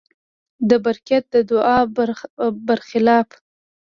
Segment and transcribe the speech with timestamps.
[0.69, 1.77] د کبریت د ادعا
[2.67, 3.29] برخلاف.